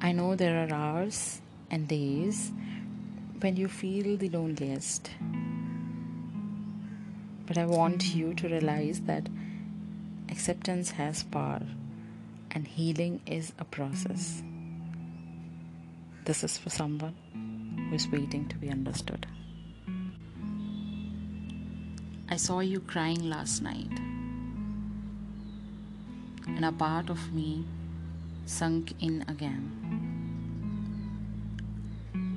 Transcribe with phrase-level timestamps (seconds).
[0.00, 1.40] I know there are hours
[1.70, 2.52] and days
[3.40, 5.10] when you feel the loneliest.
[7.46, 9.28] But I want you to realize that
[10.30, 11.62] acceptance has power
[12.52, 14.42] and healing is a process.
[16.24, 17.14] This is for someone
[17.88, 19.26] who is waiting to be understood.
[22.28, 23.90] I saw you crying last night,
[26.46, 27.64] and a part of me
[28.48, 29.62] sunk in again.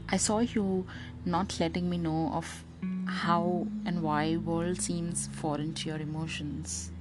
[0.09, 0.85] I saw you
[1.25, 2.65] not letting me know of
[3.05, 6.91] how and why world seems foreign to your emotions.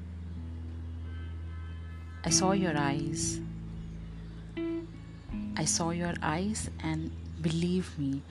[2.24, 3.41] I saw your eyes.
[5.56, 7.10] I saw your eyes and
[7.42, 8.23] believe me,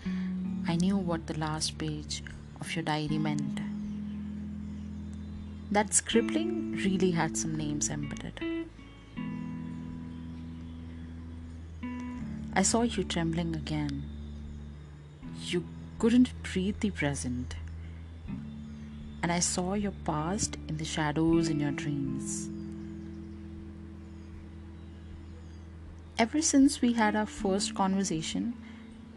[0.68, 2.24] I knew what the last page
[2.62, 3.60] of your diary meant.
[5.72, 8.60] That scribbling really had some names embedded.
[12.60, 14.04] I saw you trembling again.
[15.46, 15.64] You
[15.98, 17.56] couldn't breathe the present.
[19.24, 22.50] And I saw your past in the shadows in your dreams.
[26.18, 28.56] Ever since we had our first conversation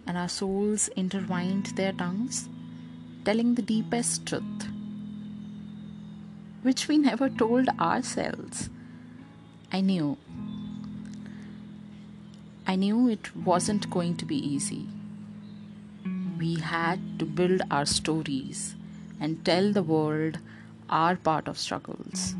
[0.06, 2.48] and our souls intertwined their tongues,
[3.24, 4.68] telling the deepest truth,
[6.62, 8.70] which we never told ourselves,
[9.72, 10.16] I knew
[12.66, 14.86] I knew it wasn't going to be easy.
[16.38, 18.76] We had to build our stories
[19.20, 20.38] and tell the world
[20.88, 22.34] our part of struggles.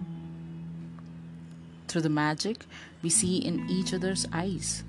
[1.89, 2.67] Through the magic
[3.03, 4.85] we see in each other's eyes.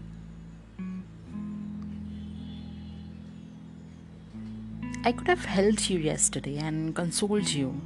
[5.06, 7.82] I could have held you yesterday and consoled you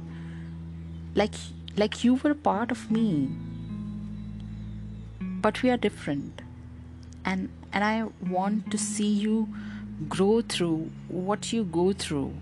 [1.14, 1.34] like
[1.76, 3.30] like you were part of me.
[5.20, 6.42] But we are different
[7.30, 7.94] and and I
[8.34, 9.48] want to see you
[10.16, 12.32] grow through what you go through.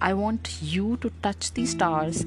[0.00, 2.22] I want you to touch the stars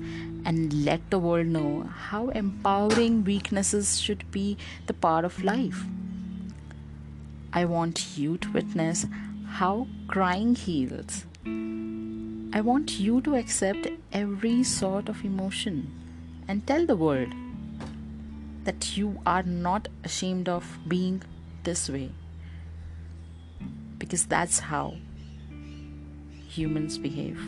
[0.52, 4.58] and let the world know how empowering weaknesses should be
[4.88, 5.84] the part of life.
[7.54, 9.06] I want you to witness
[9.60, 11.26] how crying heals.
[11.46, 15.80] I want you to accept every sort of emotion
[16.48, 17.34] and tell the world
[18.64, 21.22] that you are not ashamed of being
[21.66, 22.12] this way
[23.98, 24.94] because that's how
[26.48, 27.40] humans behave.